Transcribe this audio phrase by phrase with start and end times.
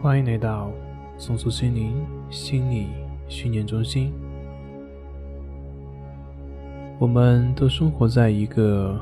[0.00, 0.70] 欢迎来到
[1.16, 2.86] 松树心灵心理
[3.26, 4.12] 训练中心。
[7.00, 8.96] 我们都生活在一个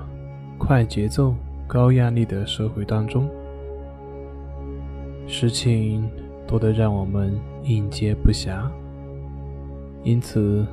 [0.57, 1.35] 快节奏、
[1.67, 3.29] 高压力的社会当中，
[5.27, 6.09] 事情
[6.47, 8.67] 多得让我们应接不暇，
[10.03, 10.67] 因此，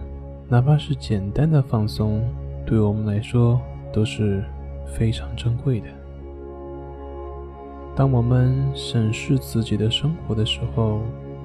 [0.48, 2.24] 哪怕是简单的放松，
[2.66, 3.60] 对我们来说
[3.92, 4.42] 都是
[4.86, 5.88] 非常珍贵的。
[7.96, 11.02] 当我们审视自己的生活的时候，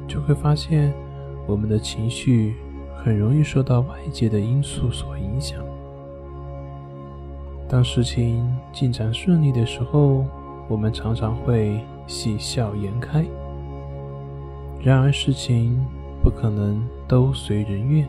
[0.06, 0.94] 就会发现，
[1.46, 2.54] 我们的情绪
[2.96, 5.60] 很容易受到外界的因素所影响。
[7.68, 10.24] 当事情进展顺利的时候，
[10.68, 13.22] 我们常常会喜笑颜开。
[14.82, 15.78] 然而，事情
[16.22, 18.08] 不可能都随人愿，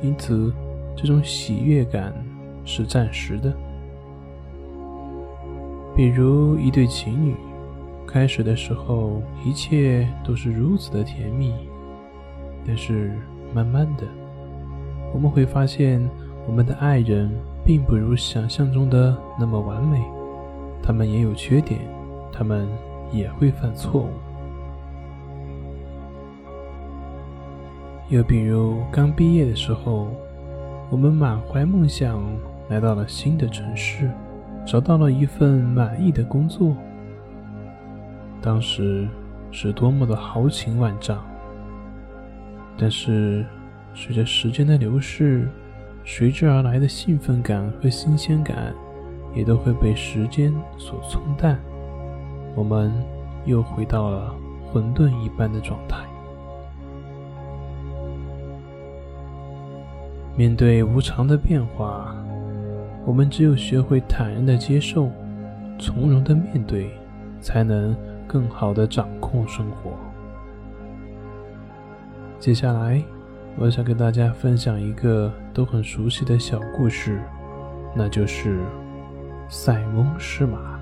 [0.00, 0.52] 因此，
[0.94, 2.14] 这种喜悦感
[2.64, 3.52] 是暂时的。
[5.96, 7.34] 比如一对情侣。
[8.10, 11.52] 开始的时候，一切都是如此的甜蜜，
[12.66, 13.12] 但是
[13.52, 14.04] 慢慢的，
[15.12, 16.08] 我们会发现，
[16.46, 17.30] 我们的爱人
[17.66, 20.02] 并不如想象中的那么完美，
[20.82, 21.80] 他们也有缺点，
[22.32, 22.66] 他们
[23.12, 24.08] 也会犯错误。
[28.08, 30.08] 又比如刚毕业的时候，
[30.88, 32.24] 我们满怀梦想
[32.70, 34.10] 来到了新的城市，
[34.66, 36.74] 找到了一份满意的工作。
[38.40, 39.08] 当时
[39.50, 41.18] 是多么的豪情万丈，
[42.76, 43.44] 但是
[43.94, 45.48] 随着时间的流逝，
[46.04, 48.72] 随之而来的兴奋感和新鲜感
[49.34, 51.58] 也都会被时间所冲淡，
[52.54, 52.92] 我们
[53.44, 54.32] 又回到了
[54.70, 55.98] 混沌一般的状态。
[60.36, 62.14] 面对无常的变化，
[63.04, 65.10] 我们只有学会坦然的接受，
[65.76, 66.90] 从容的面对，
[67.40, 67.96] 才能。
[68.28, 69.92] 更好的掌控生活。
[72.38, 73.02] 接下来，
[73.56, 77.20] 我想跟大家分享一个都很熟悉的小故事，
[77.96, 78.60] 那就是
[79.48, 80.78] 塞翁失马。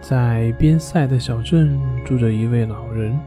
[0.00, 3.18] 在边塞的小镇住着一位老人。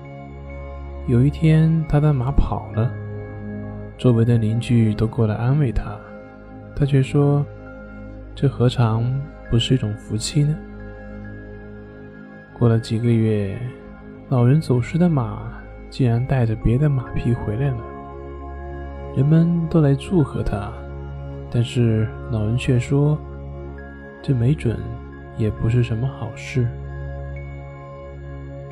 [1.07, 2.91] 有一天，他的马跑了，
[3.97, 5.95] 周围的邻居都过来安慰他，
[6.75, 7.45] 他却说
[8.35, 9.06] ：“这何尝……”
[9.50, 10.56] 不是一种福气呢。
[12.53, 13.58] 过了几个月，
[14.30, 15.53] 老人走失的马
[15.90, 17.78] 竟然带着别的马匹回来了，
[19.16, 20.72] 人们都来祝贺他，
[21.52, 23.18] 但是老人却说
[24.22, 24.78] ：“这没准
[25.38, 26.68] 也不是什么好事。”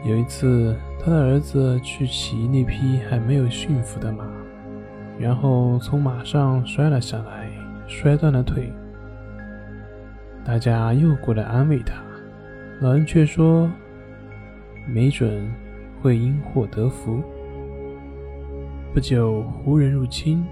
[0.04, 4.26] 有一次，他的儿子去骑那匹还没有驯服的马，
[5.20, 7.50] 然后从马上摔了下来，
[7.88, 8.72] 摔断了腿。
[10.46, 11.96] 大家又过来安慰他，
[12.80, 13.68] 老人却说
[14.88, 15.52] ：“没准
[16.00, 17.20] 会因祸得福。”
[18.94, 20.46] 不久，胡人入侵，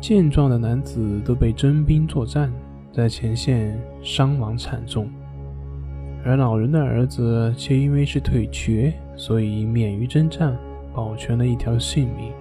[0.00, 2.50] 健壮的男子都被征兵作战，
[2.90, 5.10] 在前线伤亡惨重，
[6.24, 10.56] 而老人的儿子却因为是腿瘸，所以免于征战，
[10.94, 12.32] 保全了一条性命。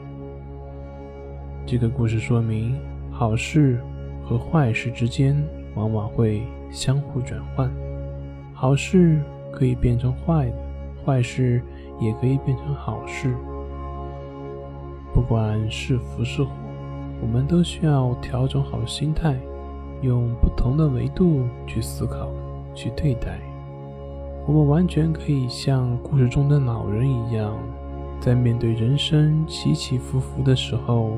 [1.66, 2.80] 这个故事说明，
[3.12, 3.78] 好事
[4.24, 5.36] 和坏事之间
[5.76, 6.42] 往往会。
[6.70, 7.72] 相互转换，
[8.54, 10.56] 好事可以变成坏的，
[11.06, 11.62] 坏事
[12.00, 13.36] 也可以变成好事。
[15.14, 16.52] 不管是福是祸，
[17.22, 19.36] 我们都需要调整好心态，
[20.02, 22.30] 用不同的维度去思考、
[22.76, 23.40] 去对待。
[24.46, 27.58] 我们完全可以像故事中的老人一样，
[28.20, 31.14] 在面对人生起起伏伏的时候，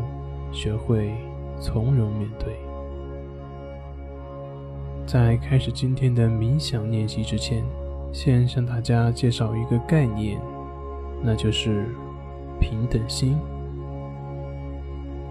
[0.52, 1.14] 学会
[1.60, 2.56] 从容面对。
[5.12, 7.66] 在开始今天的冥想练习之前，
[8.14, 10.40] 先向大家介绍一个概念，
[11.24, 11.88] 那就是
[12.60, 13.36] 平等心。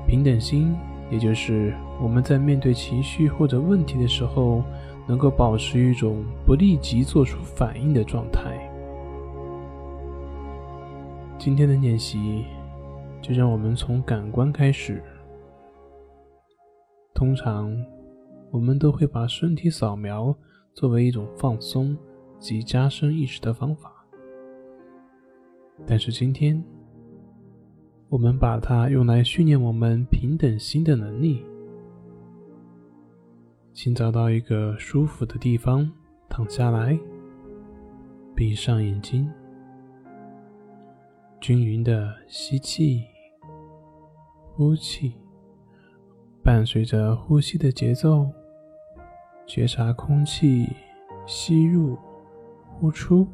[0.05, 0.77] 平等心，
[1.13, 1.73] 也就是
[2.03, 4.65] 我们在面对情绪或者问题的时候，
[5.07, 8.51] 能够保持一种不立即做出反应的状态。
[11.39, 12.45] 今天的练习，
[13.23, 15.01] 就让我们从感官开始。
[17.15, 17.73] 通常。
[18.51, 20.35] 我们都会把身体扫描
[20.73, 21.97] 作为一种放松
[22.39, 23.93] 及加深意识的方法，
[25.87, 26.63] 但是今天，
[28.09, 31.45] 我们把它用来训练我们平等心的能力。
[33.75, 35.89] 请找到一个舒服的地方
[36.29, 36.99] 躺下来，
[38.35, 39.31] 闭上眼睛，
[41.41, 43.05] 均匀的吸气、
[44.55, 45.13] 呼气。
[46.43, 48.27] 伴随着呼吸的节奏，
[49.49, 50.69] 觉察空气
[51.27, 51.97] 吸入、
[52.67, 53.27] 呼出。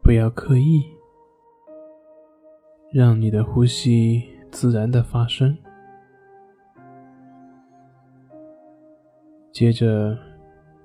[0.00, 0.84] 不要刻意，
[2.92, 4.22] 让你的呼吸
[4.52, 5.58] 自然的发生。
[9.50, 10.16] 接着，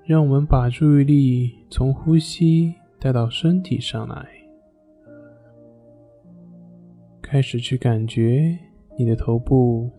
[0.04, 4.28] 让我们把注意力从呼吸带到身体上来，
[7.22, 8.58] 开始去感觉
[8.96, 9.90] 你的头部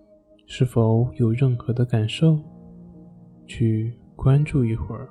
[0.46, 2.40] 是否有任何的感受，
[3.46, 5.10] 去关注一会儿。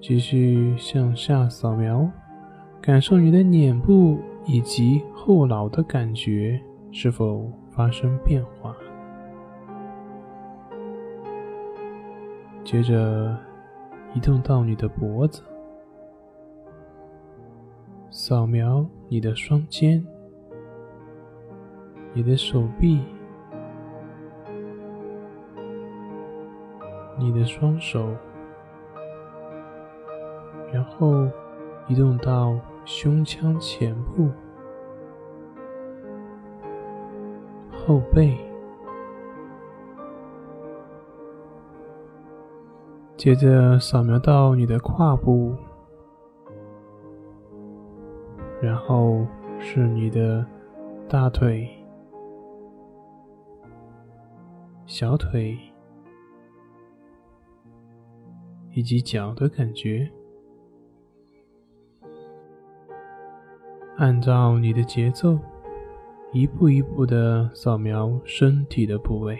[0.00, 2.10] 继续向下扫描，
[2.80, 6.60] 感受你的脸部以及后脑的感觉
[6.90, 8.74] 是否发生变化。
[12.64, 13.36] 接着
[14.14, 15.42] 移动到你的脖子，
[18.20, 20.04] 扫描你的双肩、
[22.12, 23.00] 你的手臂、
[27.16, 28.08] 你的双手。
[30.72, 31.28] 然后
[31.86, 34.28] 移动到胸腔前部、
[37.70, 38.36] 后背，
[43.16, 45.54] 接着扫描到你的胯部，
[48.60, 49.26] 然后
[49.58, 50.44] 是你的
[51.08, 51.68] 大腿、
[54.84, 55.56] 小腿
[58.72, 60.10] 以及脚的感觉。
[63.96, 65.38] 按照你的节奏，
[66.32, 69.38] 一步一步的扫描身体的部位。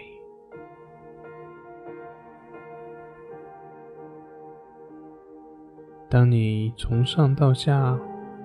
[6.09, 7.97] 当你从上到下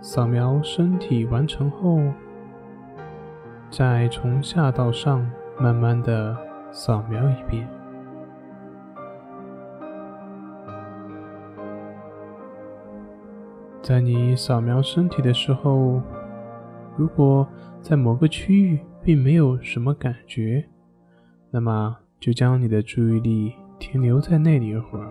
[0.07, 1.99] 扫描身体完成后，
[3.71, 5.27] 再从下到上
[5.59, 6.37] 慢慢的
[6.71, 7.67] 扫描一遍。
[13.81, 16.03] 在你扫描身体的时候，
[16.99, 17.49] 如果
[17.81, 20.67] 在某个区域并没有什么感觉，
[21.51, 25.11] 那么就将你的注意力停留在那里一会儿。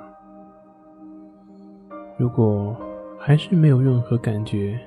[2.16, 2.78] 如果
[3.26, 4.78] 还是没有任何感觉，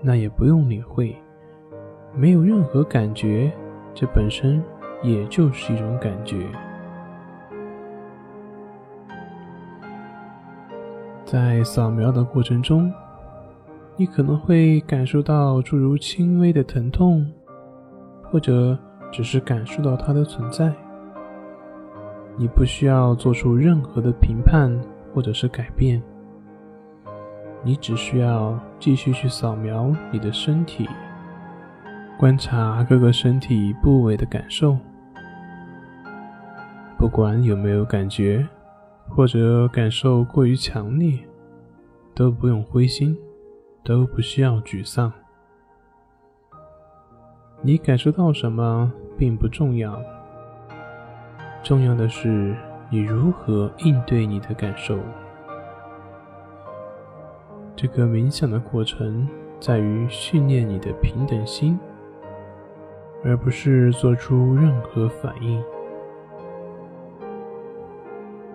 [0.00, 1.14] 那也不用理会。
[2.14, 3.52] 没有任何感觉，
[3.92, 4.62] 这本身
[5.02, 6.46] 也就是一种感觉。
[11.26, 12.90] 在扫描的过程中。
[13.96, 17.24] 你可能会感受到诸如轻微的疼痛，
[18.24, 18.76] 或者
[19.12, 20.74] 只是感受到它的存在。
[22.36, 24.76] 你不需要做出任何的评判
[25.14, 26.02] 或者是改变，
[27.64, 30.88] 你只需要继续去扫描你的身体，
[32.18, 34.78] 观察各个身体部位的感受。
[36.98, 38.46] 不管有没有感觉，
[39.08, 41.18] 或者感受过于强烈，
[42.14, 43.16] 都不用灰心。
[43.86, 45.12] 都不需要沮丧。
[47.60, 50.00] 你感受到什么并不重要，
[51.62, 52.56] 重要的是
[52.88, 54.98] 你如何应对你的感受。
[57.76, 59.28] 这个冥想的过程
[59.60, 61.78] 在于训练你的平等心，
[63.22, 65.62] 而不是做出任何反应。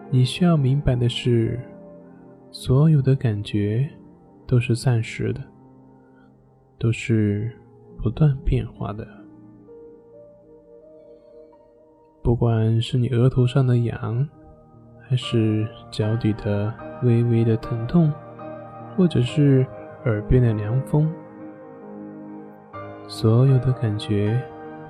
[0.09, 1.59] 你需要明白的是，
[2.51, 3.89] 所有的感觉。
[4.49, 5.43] 都是暂时的，
[6.79, 7.55] 都是
[8.01, 9.07] 不断变化的。
[12.23, 14.27] 不管是你额头上的痒，
[15.07, 18.11] 还是脚底的微微的疼痛，
[18.99, 19.65] 或者是
[20.03, 21.09] 耳边的凉风，
[23.07, 24.37] 所有的感觉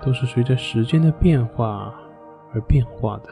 [0.01, 1.93] 都是随着时间的变化
[2.51, 3.29] 而变化的。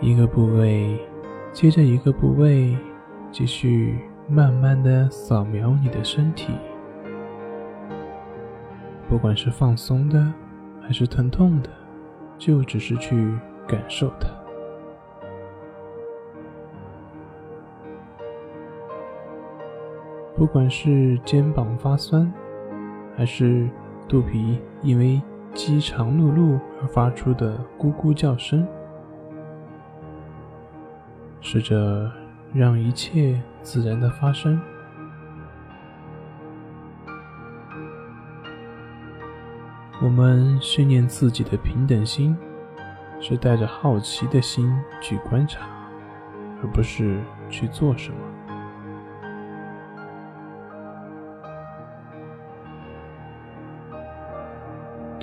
[0.00, 0.96] 一个部位
[1.52, 2.76] 接着一个部位。
[3.32, 6.52] 继续慢慢的扫描你的身体，
[9.08, 10.34] 不管是放松的
[10.82, 11.70] 还是疼痛的，
[12.36, 13.32] 就只是去
[13.68, 14.39] 感受它。
[20.40, 22.32] 不管是肩膀发酸，
[23.14, 23.68] 还是
[24.08, 25.20] 肚皮因为
[25.52, 28.66] 饥肠辘辘而发出的咕咕叫声，
[31.42, 32.10] 试着。
[32.52, 34.60] 让一切自然的发生。
[40.02, 42.36] 我们训练自己的平等心，
[43.20, 44.68] 是带着好奇的心
[45.00, 45.64] 去观察，
[46.60, 48.18] 而不是去做什么。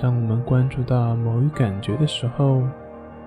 [0.00, 2.62] 当我们关注到某一感觉的时候，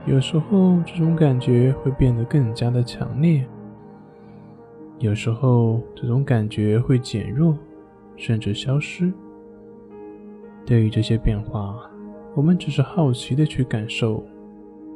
[0.05, 3.45] 有时候这种感觉会变得更加的强烈，
[4.99, 7.57] 有时候这种感觉会减弱，
[8.15, 9.11] 甚至消失。
[10.65, 11.75] 对于这些变化，
[12.35, 14.23] 我们只是好奇的去感受，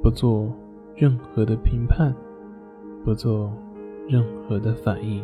[0.02, 0.50] 不做
[0.96, 2.16] 任何的评判，
[3.04, 3.52] 不做
[4.08, 5.22] 任何的反应。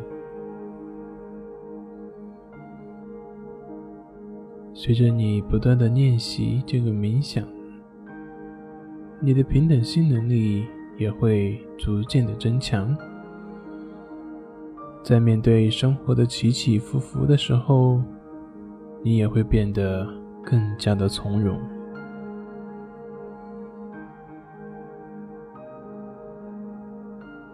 [4.74, 7.46] 随着你不断的练习这个冥想，
[9.20, 10.66] 你的平等心能力
[10.98, 12.96] 也会逐渐的增强。
[15.04, 18.02] 在面对生活的起起伏伏的时候，
[19.04, 20.08] 你也会变得
[20.44, 21.60] 更加的从容。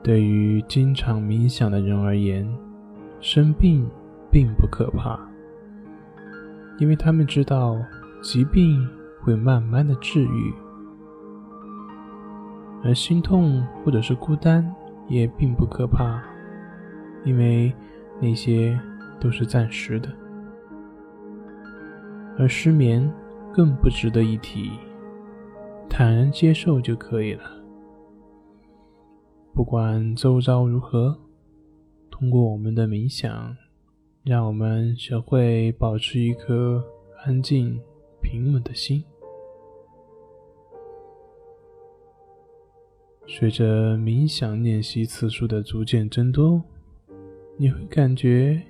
[0.03, 2.47] 对于经常冥想的人而言，
[3.19, 3.89] 生病
[4.31, 5.19] 并不可怕。
[6.79, 7.77] 因为他们知道
[8.21, 8.87] 疾病
[9.21, 10.53] 会慢慢的治愈，
[12.83, 14.73] 而心痛或者是孤单
[15.07, 16.21] 也并不可怕，
[17.25, 17.73] 因为
[18.21, 18.79] 那些
[19.19, 20.09] 都是暂时的，
[22.37, 23.11] 而失眠
[23.53, 24.71] 更不值得一提，
[25.89, 27.43] 坦然接受就可以了。
[29.53, 31.17] 不管周遭如何，
[32.11, 33.55] 通过我们的冥想。
[34.27, 36.83] 让我们学会保持一颗
[37.23, 37.81] 安静、
[38.21, 39.01] 平稳的心。
[43.25, 46.61] 随着冥想练习次数的逐渐增多，
[47.55, 48.61] 你会感觉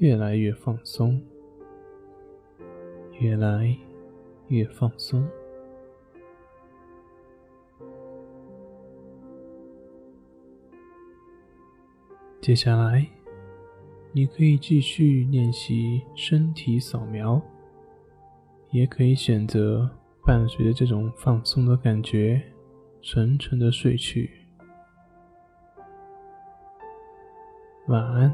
[0.00, 1.22] 越来越放松，
[3.20, 3.72] 越来
[4.48, 5.24] 越放松。
[12.40, 13.08] 接下来。
[14.16, 17.42] 你可以继续练习身体扫描，
[18.70, 19.90] 也可以选择
[20.24, 22.40] 伴随着这种放松的感觉，
[23.02, 24.30] 沉沉的睡去。
[27.88, 28.32] 晚安。